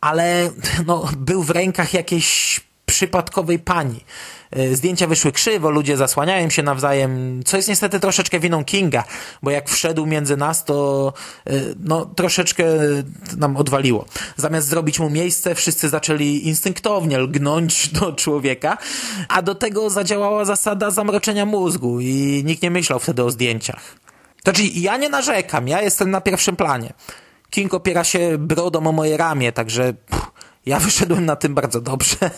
[0.00, 0.50] ale
[0.86, 4.04] no, był w rękach jakiejś przypadkowej pani.
[4.50, 9.04] E, zdjęcia wyszły krzywo, ludzie zasłaniają się nawzajem, co jest niestety troszeczkę winą Kinga,
[9.42, 11.12] bo jak wszedł między nas, to
[11.46, 11.52] e,
[11.84, 12.64] no, troszeczkę
[13.36, 14.04] nam odwaliło.
[14.36, 18.78] Zamiast zrobić mu miejsce, wszyscy zaczęli instynktownie lgnąć do człowieka,
[19.28, 23.80] a do tego zadziałała zasada zamroczenia mózgu i nikt nie myślał wtedy o zdjęciach.
[24.44, 26.92] Znaczy, ja nie narzekam, ja jestem na pierwszym planie.
[27.50, 30.30] King opiera się brodą o moje ramię, także pff,
[30.66, 32.16] ja wyszedłem na tym bardzo dobrze.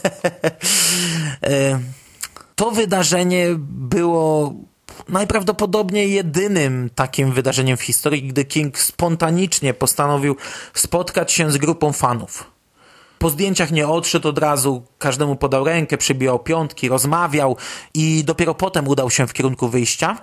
[1.43, 1.81] E,
[2.55, 4.55] to wydarzenie było
[5.09, 10.37] najprawdopodobniej jedynym takim wydarzeniem w historii, gdy King spontanicznie postanowił
[10.75, 12.51] spotkać się z grupą fanów.
[13.19, 17.57] Po zdjęciach nie odszedł od razu, każdemu podał rękę, przybijał piątki, rozmawiał
[17.95, 20.19] i dopiero potem udał się w kierunku wyjścia,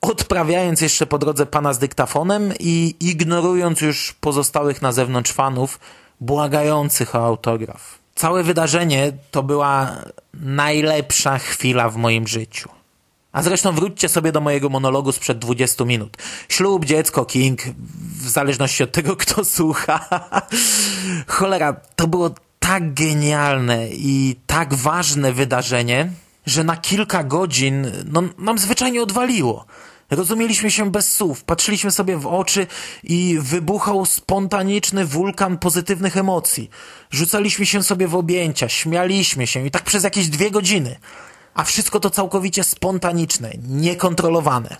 [0.00, 5.78] odprawiając jeszcze po drodze pana z dyktafonem i ignorując już pozostałych na zewnątrz fanów,
[6.20, 7.98] błagających o autograf.
[8.14, 9.96] Całe wydarzenie to była
[10.34, 12.68] najlepsza chwila w moim życiu.
[13.32, 16.16] A zresztą wróćcie sobie do mojego monologu sprzed 20 minut.
[16.48, 17.60] Ślub, dziecko, King,
[18.22, 20.08] w zależności od tego, kto słucha.
[21.26, 26.10] Cholera, to było tak genialne i tak ważne wydarzenie,
[26.46, 29.66] że na kilka godzin no, nam zwyczajnie odwaliło.
[30.10, 32.66] Rozumieliśmy się bez słów, patrzyliśmy sobie w oczy
[33.02, 36.70] i wybuchał spontaniczny wulkan pozytywnych emocji.
[37.10, 40.96] Rzucaliśmy się sobie w objęcia, śmialiśmy się i tak przez jakieś dwie godziny.
[41.54, 44.76] A wszystko to całkowicie spontaniczne, niekontrolowane.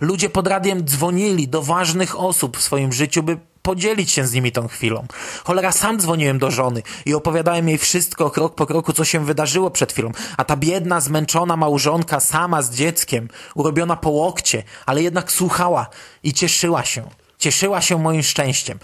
[0.00, 4.52] Ludzie pod radiem dzwonili do ważnych osób w swoim życiu, by podzielić się z nimi
[4.52, 5.06] tą chwilą.
[5.44, 9.70] Cholera, sam dzwoniłem do żony i opowiadałem jej wszystko krok po kroku, co się wydarzyło
[9.70, 10.12] przed chwilą.
[10.36, 15.86] A ta biedna, zmęczona małżonka, sama z dzieckiem, urobiona po łokcie, ale jednak słuchała
[16.22, 17.02] i cieszyła się.
[17.38, 18.78] Cieszyła się moim szczęściem.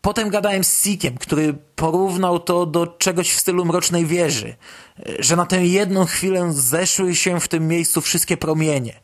[0.00, 4.54] Potem gadałem z Sikiem, który porównał to do czegoś w stylu mrocznej wieży,
[5.18, 9.00] że na tę jedną chwilę zeszły się w tym miejscu wszystkie promienie.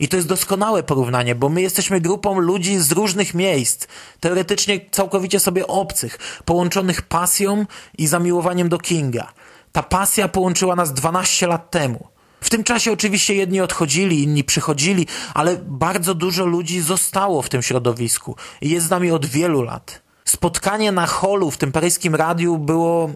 [0.00, 3.86] I to jest doskonałe porównanie, bo my jesteśmy grupą ludzi z różnych miejsc,
[4.20, 7.66] teoretycznie całkowicie sobie obcych, połączonych pasją
[7.98, 9.32] i zamiłowaniem do Kinga.
[9.72, 12.06] Ta pasja połączyła nas 12 lat temu.
[12.40, 17.62] W tym czasie oczywiście jedni odchodzili, inni przychodzili, ale bardzo dużo ludzi zostało w tym
[17.62, 20.02] środowisku i jest z nami od wielu lat.
[20.24, 23.10] Spotkanie na holu w tym paryskim radiu było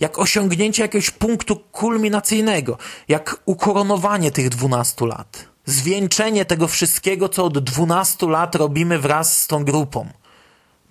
[0.00, 7.58] jak osiągnięcie jakiegoś punktu kulminacyjnego, jak ukoronowanie tych 12 lat zwieńczenie tego wszystkiego, co od
[7.58, 10.08] 12 lat robimy wraz z tą grupą.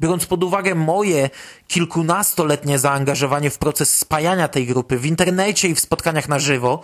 [0.02, 1.30] Biorąc pod uwagę moje
[1.68, 6.82] kilkunastoletnie zaangażowanie w proces spajania tej grupy w internecie i w spotkaniach na żywo,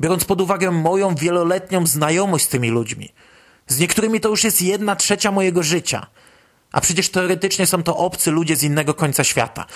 [0.00, 3.12] biorąc pod uwagę moją wieloletnią znajomość z tymi ludźmi,
[3.66, 6.06] z niektórymi to już jest jedna trzecia mojego życia.
[6.72, 9.66] A przecież teoretycznie są to obcy ludzie z innego końca świata.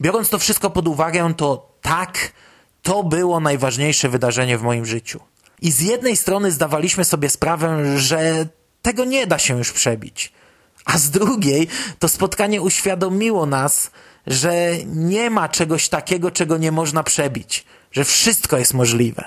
[0.00, 2.32] Biorąc to wszystko pod uwagę, to tak,
[2.82, 5.20] to było najważniejsze wydarzenie w moim życiu.
[5.62, 8.46] I z jednej strony zdawaliśmy sobie sprawę, że
[8.82, 10.32] tego nie da się już przebić.
[10.84, 13.90] A z drugiej to spotkanie uświadomiło nas,
[14.26, 19.24] że nie ma czegoś takiego, czego nie można przebić, że wszystko jest możliwe.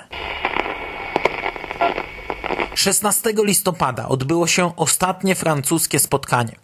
[2.74, 6.56] 16 listopada odbyło się ostatnie francuskie spotkanie.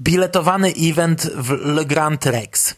[0.00, 2.74] Biletowany event w Le Grand Rex.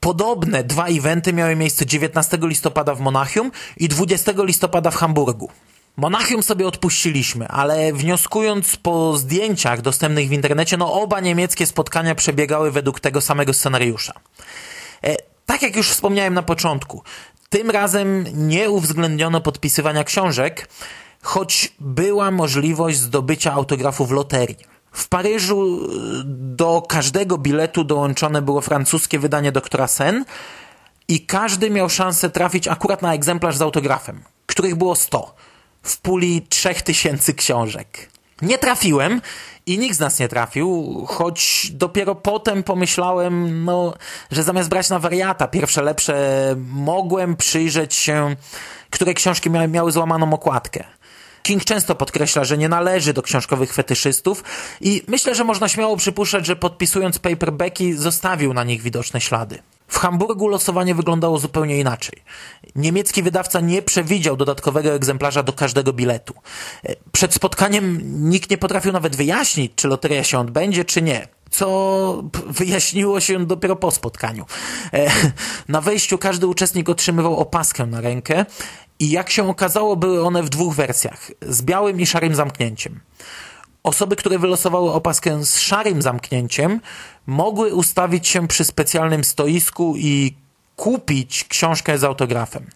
[0.00, 5.50] Podobne dwa eventy miały miejsce 19 listopada w Monachium i 20 listopada w Hamburgu.
[5.96, 12.70] Monachium sobie odpuściliśmy, ale wnioskując po zdjęciach dostępnych w internecie, no oba niemieckie spotkania przebiegały
[12.70, 14.12] według tego samego scenariusza.
[15.04, 17.02] E, tak jak już wspomniałem na początku,
[17.48, 20.68] tym razem nie uwzględniono podpisywania książek,
[21.22, 24.56] choć była możliwość zdobycia autografu w loterii.
[24.92, 25.88] W Paryżu y,
[26.56, 30.24] do każdego biletu dołączone było francuskie wydanie doktora Sen
[31.08, 35.34] i każdy miał szansę trafić akurat na egzemplarz z autografem, których było 100
[35.82, 38.10] w puli 3000 książek.
[38.42, 39.20] Nie trafiłem
[39.66, 43.94] i nikt z nas nie trafił, choć dopiero potem pomyślałem, no,
[44.30, 48.36] że zamiast brać na wariata pierwsze lepsze, mogłem przyjrzeć się,
[48.90, 50.84] które książki miały, miały złamaną okładkę.
[51.42, 54.44] King często podkreśla, że nie należy do książkowych fetyszystów
[54.80, 59.58] i myślę, że można śmiało przypuszczać, że podpisując paperbacki zostawił na nich widoczne ślady.
[59.88, 62.22] W Hamburgu losowanie wyglądało zupełnie inaczej.
[62.74, 66.34] Niemiecki wydawca nie przewidział dodatkowego egzemplarza do każdego biletu.
[67.12, 68.00] Przed spotkaniem
[68.30, 73.76] nikt nie potrafił nawet wyjaśnić, czy loteria się odbędzie, czy nie co wyjaśniło się dopiero
[73.76, 74.46] po spotkaniu.
[74.92, 75.10] E,
[75.68, 78.46] na wejściu każdy uczestnik otrzymywał opaskę na rękę
[78.98, 83.00] i jak się okazało, były one w dwóch wersjach z białym i szarym zamknięciem.
[83.82, 86.80] Osoby, które wylosowały opaskę z szarym zamknięciem,
[87.26, 90.34] mogły ustawić się przy specjalnym stoisku i
[90.76, 92.66] kupić książkę z autografem.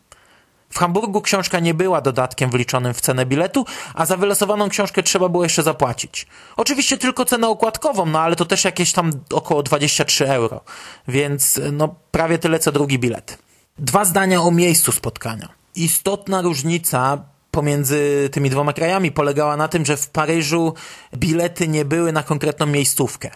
[0.74, 5.28] W Hamburgu książka nie była dodatkiem wliczonym w cenę biletu, a za wylosowaną książkę trzeba
[5.28, 6.26] było jeszcze zapłacić.
[6.56, 10.60] Oczywiście tylko cenę okładkową, no ale to też jakieś tam około 23 euro,
[11.08, 13.38] więc no prawie tyle co drugi bilet.
[13.78, 17.18] Dwa zdania o miejscu spotkania istotna różnica
[17.50, 20.74] pomiędzy tymi dwoma krajami polegała na tym, że w Paryżu
[21.16, 23.30] bilety nie były na konkretną miejscówkę.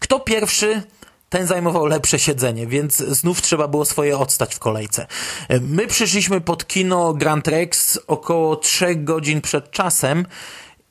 [0.00, 0.82] Kto pierwszy,
[1.32, 5.06] ten zajmował lepsze siedzenie, więc znów trzeba było swoje odstać w kolejce.
[5.60, 10.26] My przyszliśmy pod kino Grand Rex około 3 godzin przed czasem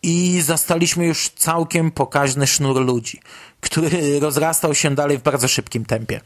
[0.04, 3.20] i zastaliśmy już całkiem pokaźny sznur ludzi,
[3.60, 6.22] który rozrastał się dalej w bardzo szybkim tempie.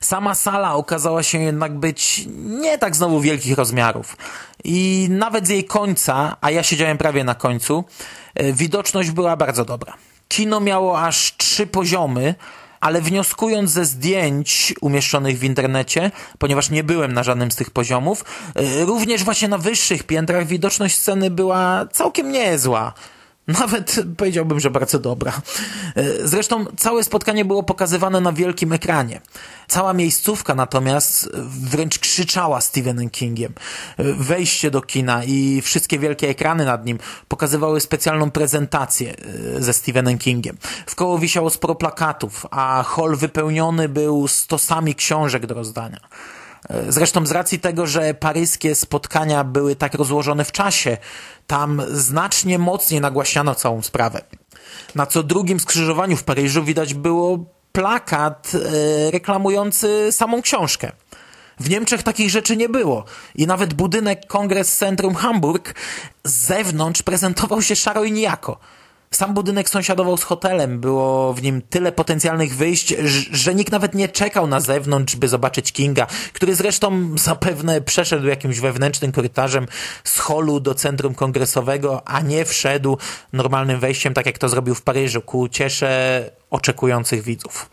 [0.00, 4.16] Sama sala okazała się jednak być nie tak znowu wielkich rozmiarów.
[4.64, 7.84] I nawet z jej końca, a ja siedziałem prawie na końcu,
[8.34, 9.94] e, widoczność była bardzo dobra.
[10.28, 12.34] Kino miało aż trzy poziomy,
[12.82, 18.24] ale wnioskując ze zdjęć umieszczonych w internecie, ponieważ nie byłem na żadnym z tych poziomów,
[18.54, 22.94] e, również właśnie na wyższych piętrach widoczność sceny była całkiem niezła.
[23.60, 25.32] Nawet powiedziałbym, że bardzo dobra.
[25.96, 29.20] E, zresztą całe spotkanie było pokazywane na wielkim ekranie.
[29.68, 33.52] Cała miejscówka natomiast wręcz krzyczała Stephenem Kingiem.
[33.96, 39.14] E, wejście do kina i wszystkie wielkie ekrany nad nim pokazywały specjalną prezentację
[39.56, 40.56] e, ze Stephenem Kingiem.
[40.86, 46.00] W koło wisiało sporo plakatów, a hol wypełniony był stosami książek do rozdania.
[46.88, 50.96] Zresztą z racji tego, że paryskie spotkania były tak rozłożone w czasie,
[51.46, 54.20] tam znacznie mocniej nagłaśniano całą sprawę.
[54.94, 57.38] Na co drugim skrzyżowaniu w Paryżu widać było
[57.72, 60.92] plakat e, reklamujący samą książkę.
[61.60, 65.74] W Niemczech takich rzeczy nie było i nawet budynek Kongres Centrum Hamburg
[66.24, 68.58] z zewnątrz prezentował się szaro i nijako.
[69.12, 72.94] Sam budynek sąsiadował z hotelem, było w nim tyle potencjalnych wyjść,
[73.32, 78.60] że nikt nawet nie czekał na zewnątrz, by zobaczyć Kinga, który zresztą zapewne przeszedł jakimś
[78.60, 79.66] wewnętrznym korytarzem
[80.04, 82.98] z holu do centrum kongresowego, a nie wszedł
[83.32, 87.70] normalnym wejściem, tak jak to zrobił w Paryżu, ku ciesze oczekujących widzów.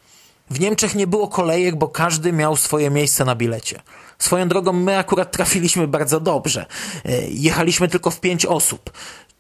[0.50, 3.82] W Niemczech nie było kolejek, bo każdy miał swoje miejsce na bilecie.
[4.20, 6.66] Swoją drogą my akurat trafiliśmy bardzo dobrze.
[7.06, 8.92] E, jechaliśmy tylko w pięć osób.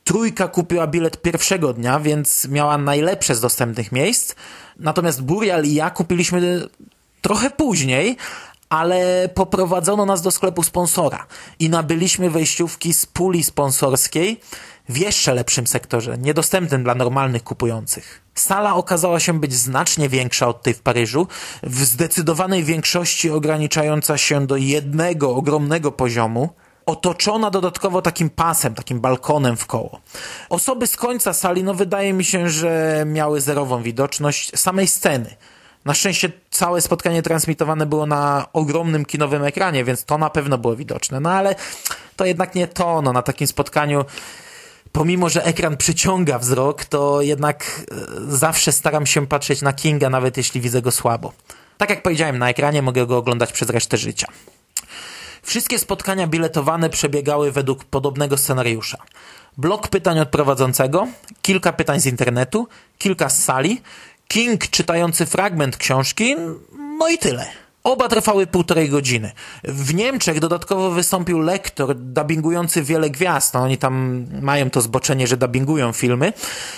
[0.03, 4.35] Trójka kupiła bilet pierwszego dnia, więc miała najlepsze z dostępnych miejsc.
[4.79, 6.67] Natomiast Burial i ja kupiliśmy
[7.21, 8.17] trochę później,
[8.69, 11.27] ale poprowadzono nas do sklepu sponsora
[11.59, 14.39] i nabyliśmy wejściówki z puli sponsorskiej
[14.89, 18.21] w jeszcze lepszym sektorze, niedostępnym dla normalnych kupujących.
[18.35, 21.27] Sala okazała się być znacznie większa od tej w Paryżu,
[21.63, 26.49] w zdecydowanej większości ograniczająca się do jednego ogromnego poziomu,
[26.89, 29.99] otoczona dodatkowo takim pasem, takim balkonem w koło.
[30.49, 35.35] Osoby z końca sali, no wydaje mi się, że miały zerową widoczność samej sceny.
[35.85, 40.75] Na szczęście całe spotkanie transmitowane było na ogromnym kinowym ekranie, więc to na pewno było
[40.75, 41.19] widoczne.
[41.19, 41.55] No ale
[42.15, 44.05] to jednak nie to, no na takim spotkaniu
[44.91, 47.95] pomimo, że ekran przyciąga wzrok, to jednak e,
[48.27, 51.33] zawsze staram się patrzeć na Kinga, nawet jeśli widzę go słabo.
[51.77, 54.27] Tak jak powiedziałem, na ekranie mogę go oglądać przez resztę życia.
[55.41, 58.97] Wszystkie spotkania biletowane przebiegały według podobnego scenariusza.
[59.57, 61.07] Blok pytań od prowadzącego,
[61.41, 63.81] kilka pytań z internetu, kilka z sali,
[64.27, 66.35] King czytający fragment książki,
[66.99, 67.47] no i tyle.
[67.83, 69.31] Oba trwały półtorej godziny.
[69.63, 73.53] W Niemczech dodatkowo wystąpił lektor dubbingujący wiele gwiazd.
[73.53, 76.33] No, oni tam mają to zboczenie, że dubbingują filmy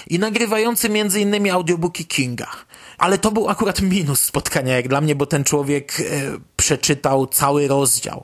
[0.08, 2.48] i nagrywający innymi audiobooki Kinga.
[2.98, 6.04] Ale to był akurat minus spotkania jak dla mnie, bo ten człowiek e,
[6.62, 8.24] przeczytał cały rozdział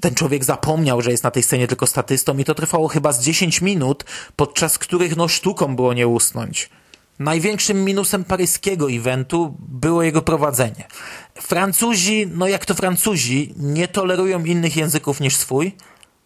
[0.00, 3.24] ten człowiek zapomniał, że jest na tej scenie tylko statystą i to trwało chyba z
[3.24, 4.04] 10 minut,
[4.36, 6.70] podczas których no sztuką było nie usnąć.
[7.18, 10.88] Największym minusem paryskiego eventu było jego prowadzenie.
[11.34, 15.72] Francuzi, no jak to Francuzi, nie tolerują innych języków niż swój,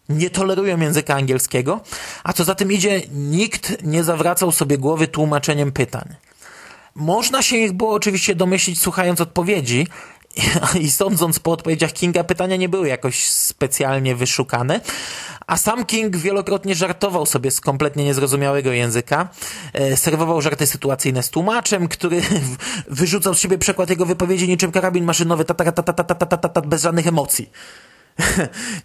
[0.09, 1.81] nie tolerują języka angielskiego,
[2.23, 6.15] a co za tym idzie, nikt nie zawracał sobie głowy tłumaczeniem pytań.
[6.95, 9.87] Można się ich było oczywiście domyślić słuchając odpowiedzi,
[10.79, 14.81] i sądząc po odpowiedziach Kinga, pytania nie były jakoś specjalnie wyszukane.
[15.47, 19.29] A sam King wielokrotnie żartował sobie z kompletnie niezrozumiałego języka.
[19.95, 22.21] Serwował żarty sytuacyjne z tłumaczem, który
[22.87, 27.49] wyrzucał z siebie przekład jego wypowiedzi niczym karabin maszynowy, ta bez żadnych emocji.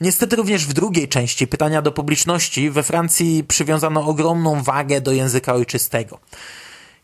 [0.01, 5.55] Niestety również w drugiej części pytania do publiczności we Francji przywiązano ogromną wagę do języka
[5.55, 6.19] ojczystego.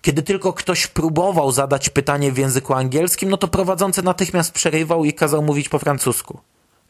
[0.02, 5.12] Kiedy tylko ktoś próbował zadać pytanie w języku angielskim, no to prowadzący natychmiast przerywał i
[5.12, 6.40] kazał mówić po francusku.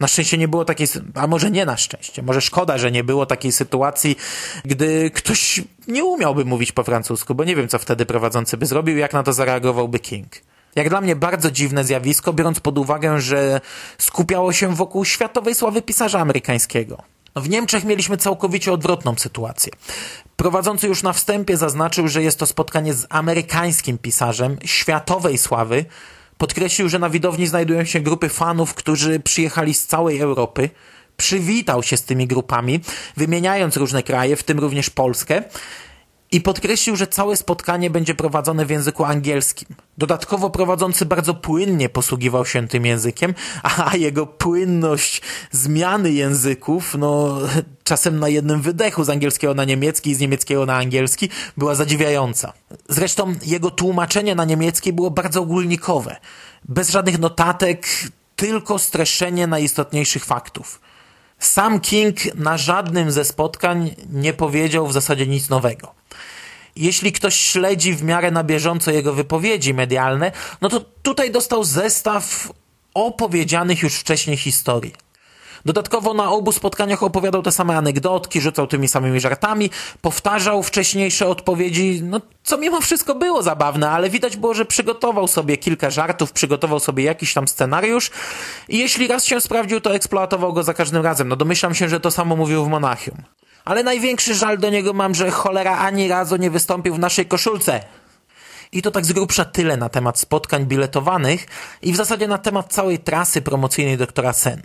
[0.00, 3.26] Na szczęście nie było takiej, a może nie na szczęście, może szkoda, że nie było
[3.26, 4.16] takiej sytuacji,
[4.64, 8.96] gdy ktoś nie umiałby mówić po francusku, bo nie wiem, co wtedy prowadzący by zrobił,
[8.96, 10.28] jak na to zareagowałby King.
[10.76, 13.60] Jak dla mnie bardzo dziwne zjawisko, biorąc pod uwagę, że
[13.98, 17.02] skupiało się wokół światowej sławy pisarza amerykańskiego.
[17.40, 19.72] W Niemczech mieliśmy całkowicie odwrotną sytuację.
[20.36, 25.84] Prowadzący już na wstępie zaznaczył, że jest to spotkanie z amerykańskim pisarzem światowej sławy.
[26.38, 30.70] Podkreślił, że na widowni znajdują się grupy fanów, którzy przyjechali z całej Europy.
[31.16, 32.80] Przywitał się z tymi grupami,
[33.16, 35.42] wymieniając różne kraje, w tym również Polskę.
[36.32, 39.68] I podkreślił, że całe spotkanie będzie prowadzone w języku angielskim.
[39.98, 47.38] Dodatkowo prowadzący bardzo płynnie posługiwał się tym językiem, a jego płynność zmiany języków, no
[47.84, 52.52] czasem na jednym wydechu z angielskiego na niemiecki i z niemieckiego na angielski była zadziwiająca.
[52.88, 56.16] Zresztą jego tłumaczenie na niemiecki było bardzo ogólnikowe,
[56.64, 57.86] bez żadnych notatek,
[58.36, 60.80] tylko streszczenie najistotniejszych faktów.
[61.38, 65.97] Sam King na żadnym ze spotkań nie powiedział w zasadzie nic nowego.
[66.78, 72.52] Jeśli ktoś śledzi w miarę na bieżąco jego wypowiedzi medialne, no to tutaj dostał zestaw
[72.94, 74.92] opowiedzianych już wcześniej historii.
[75.64, 79.70] Dodatkowo na obu spotkaniach opowiadał te same anegdotki, rzucał tymi samymi żartami,
[80.02, 85.56] powtarzał wcześniejsze odpowiedzi, no co mimo wszystko było zabawne, ale widać było, że przygotował sobie
[85.56, 88.10] kilka żartów, przygotował sobie jakiś tam scenariusz
[88.68, 91.28] i jeśli raz się sprawdził, to eksploatował go za każdym razem.
[91.28, 93.22] No domyślam się, że to samo mówił w Monachium.
[93.68, 97.84] Ale największy żal do niego mam, że cholera ani razu nie wystąpił w naszej koszulce.
[98.72, 101.46] I to tak z grubsza tyle na temat spotkań biletowanych
[101.82, 104.62] i w zasadzie na temat całej trasy promocyjnej doktora Sen.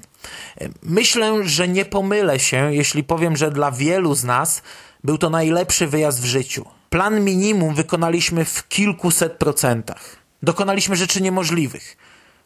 [0.83, 4.61] Myślę, że nie pomylę się, jeśli powiem, że dla wielu z nas
[5.03, 6.65] był to najlepszy wyjazd w życiu.
[6.89, 10.15] Plan minimum wykonaliśmy w kilkuset procentach.
[10.43, 11.97] Dokonaliśmy rzeczy niemożliwych.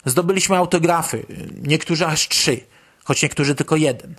[0.06, 1.26] Zdobyliśmy autografy,
[1.62, 2.60] niektórzy aż trzy,
[3.04, 4.16] choć niektórzy tylko jeden.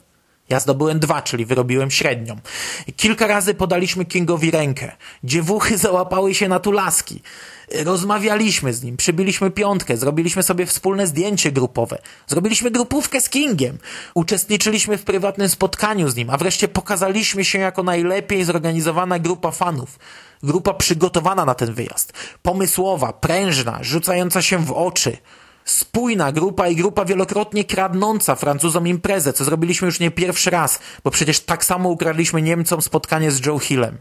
[0.49, 2.37] Ja zdobyłem dwa, czyli wyrobiłem średnią.
[2.97, 4.93] Kilka razy podaliśmy Kingowi rękę.
[5.25, 7.23] Dziewuchy załapały się na tulaski.
[7.85, 11.99] Rozmawialiśmy z nim, przybiliśmy piątkę, zrobiliśmy sobie wspólne zdjęcie grupowe.
[12.27, 13.79] Zrobiliśmy grupówkę z Kingiem.
[14.15, 19.99] Uczestniczyliśmy w prywatnym spotkaniu z nim, a wreszcie pokazaliśmy się jako najlepiej zorganizowana grupa fanów.
[20.43, 22.13] Grupa przygotowana na ten wyjazd.
[22.43, 25.17] Pomysłowa, prężna, rzucająca się w oczy
[25.71, 31.11] spójna grupa i grupa wielokrotnie kradnąca Francuzom imprezę, co zrobiliśmy już nie pierwszy raz, bo
[31.11, 33.99] przecież tak samo ukradliśmy Niemcom spotkanie z Joe Hillem.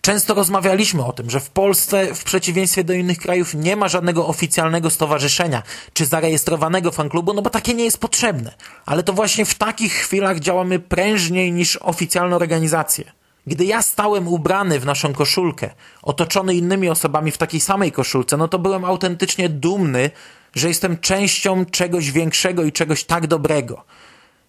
[0.00, 4.26] Często rozmawialiśmy o tym, że w Polsce, w przeciwieństwie do innych krajów, nie ma żadnego
[4.26, 8.54] oficjalnego stowarzyszenia czy zarejestrowanego fanklubu, no bo takie nie jest potrzebne.
[8.86, 13.12] Ale to właśnie w takich chwilach działamy prężniej niż oficjalne organizacje.
[13.46, 15.70] Gdy ja stałem ubrany w naszą koszulkę,
[16.02, 20.10] otoczony innymi osobami w takiej samej koszulce, no to byłem autentycznie dumny,
[20.54, 23.84] że jestem częścią czegoś większego i czegoś tak dobrego.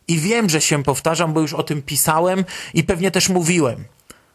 [0.07, 3.85] I wiem, że się powtarzam, bo już o tym pisałem i pewnie też mówiłem.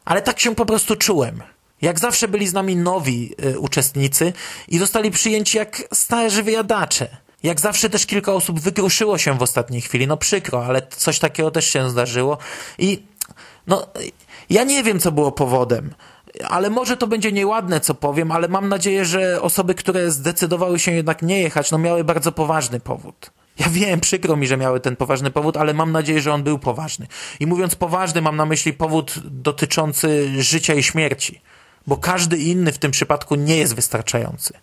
[0.05, 1.43] Ale tak się po prostu czułem.
[1.83, 4.33] Jak zawsze byli z nami nowi y, uczestnicy
[4.69, 7.17] i zostali przyjęci jak starzy wyjadacze.
[7.43, 10.07] Jak zawsze też kilka osób wykruszyło się w ostatniej chwili.
[10.07, 12.39] No przykro, ale coś takiego też się zdarzyło.
[12.79, 13.03] I
[13.67, 13.87] no,
[14.51, 15.95] ja nie wiem, co było powodem
[16.49, 20.93] ale może to będzie nieładne, co powiem, ale mam nadzieję, że osoby, które zdecydowały się
[20.93, 23.31] jednak nie jechać, no miały bardzo poważny powód.
[23.59, 26.59] Ja wiem, przykro mi, że miały ten poważny powód, ale mam nadzieję, że on był
[26.59, 27.07] poważny.
[27.41, 31.41] I mówiąc poważny, mam na myśli powód dotyczący życia i śmierci,
[31.87, 34.55] bo każdy inny w tym przypadku nie jest wystarczający.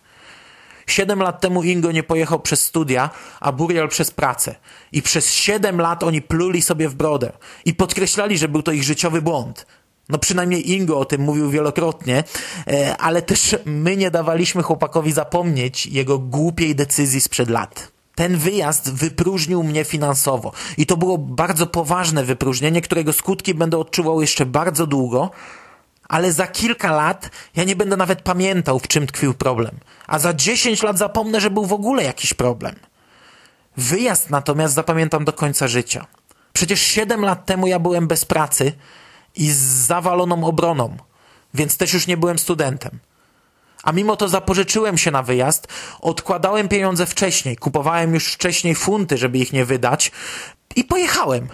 [0.86, 3.10] Siedem lat temu Ingo nie pojechał przez studia,
[3.40, 4.54] a Burial przez pracę.
[4.92, 7.32] I przez siedem lat oni pluli sobie w brodę
[7.64, 9.66] i podkreślali, że był to ich życiowy błąd.
[10.12, 12.24] No przynajmniej Ingo o tym mówił wielokrotnie,
[12.66, 17.92] e, ale też my nie dawaliśmy chłopakowi zapomnieć jego głupiej decyzji sprzed lat.
[18.14, 24.20] Ten wyjazd wypróżnił mnie finansowo i to było bardzo poważne wypróżnienie, którego skutki będę odczuwał
[24.20, 25.30] jeszcze bardzo długo,
[26.08, 29.78] ale za kilka lat ja nie będę nawet pamiętał, w czym tkwił problem.
[30.06, 32.74] A za 10 lat zapomnę, że był w ogóle jakiś problem.
[33.76, 36.06] Wyjazd natomiast zapamiętam do końca życia.
[36.52, 38.72] Przecież 7 lat temu ja byłem bez pracy,
[39.36, 40.96] i z zawaloną obroną,
[41.54, 42.98] więc też już nie byłem studentem.
[43.82, 45.68] A mimo to zapożyczyłem się na wyjazd,
[46.00, 50.12] odkładałem pieniądze wcześniej, kupowałem już wcześniej funty, żeby ich nie wydać
[50.76, 51.48] i pojechałem.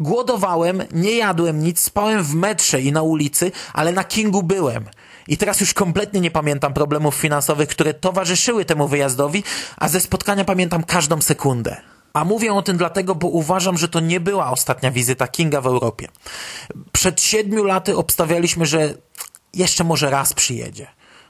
[0.00, 4.84] Głodowałem, nie jadłem nic, spałem w metrze i na ulicy, ale na Kingu byłem.
[5.28, 9.44] I teraz już kompletnie nie pamiętam problemów finansowych, które towarzyszyły temu wyjazdowi,
[9.76, 11.93] a ze spotkania pamiętam każdą sekundę.
[12.14, 15.66] A mówię o tym dlatego, bo uważam, że to nie była ostatnia wizyta Kinga w
[15.66, 16.08] Europie.
[16.92, 18.94] Przed siedmiu laty obstawialiśmy, że
[19.54, 20.86] jeszcze może raz przyjedzie.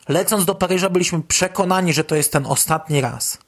[0.09, 3.39] Lecąc do Paryża byliśmy przekonani, że to jest ten ostatni raz.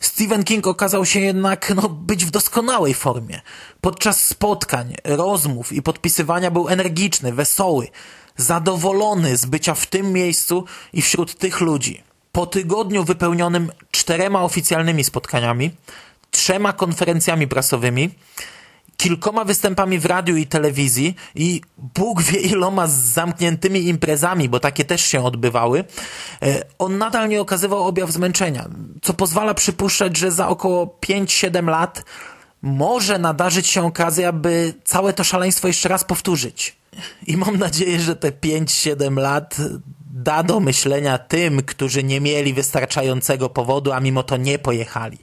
[0.00, 3.40] Stephen King okazał się jednak no, być w doskonałej formie.
[3.80, 7.88] Podczas spotkań, rozmów i podpisywania był energiczny, wesoły,
[8.36, 12.02] zadowolony z bycia w tym miejscu i wśród tych ludzi.
[12.32, 15.70] Po tygodniu wypełnionym czterema oficjalnymi spotkaniami,
[16.30, 18.10] trzema konferencjami prasowymi,
[18.96, 24.84] kilkoma występami w radiu i telewizji i Bóg wie iloma z zamkniętymi imprezami, bo takie
[24.84, 25.84] też się odbywały,
[26.42, 28.68] e, on nadal nie okazywał objaw zmęczenia,
[29.02, 32.04] co pozwala przypuszczać, że za około 5-7 lat
[32.62, 36.76] może nadarzyć się okazja, by całe to szaleństwo jeszcze raz powtórzyć.
[37.26, 39.56] i mam nadzieję, że te 5-7 lat
[40.14, 45.18] da do myślenia tym, którzy nie mieli wystarczającego powodu, a mimo to nie pojechali.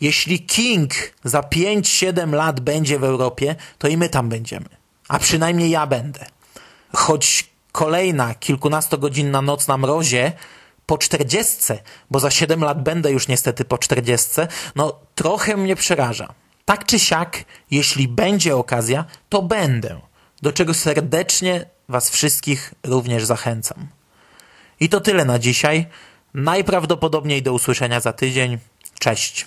[0.00, 0.92] Jeśli King
[1.24, 4.68] za 5-7 lat będzie w Europie, to i my tam będziemy.
[5.08, 6.26] A przynajmniej ja będę.
[6.92, 10.32] Choć kolejna kilkunastogodzinna noc na mrozie
[10.86, 11.78] po czterdziestce,
[12.10, 16.34] bo za 7 lat będę już niestety po czterdziestce, no trochę mnie przeraża.
[16.64, 20.00] Tak czy siak, jeśli będzie okazja, to będę,
[20.42, 23.88] do czego serdecznie Was wszystkich również zachęcam.
[24.80, 25.86] I to tyle na dzisiaj.
[26.34, 28.58] Najprawdopodobniej do usłyszenia za tydzień.
[29.00, 29.46] Cześć.